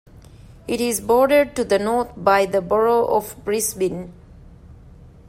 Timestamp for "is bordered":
0.81-1.55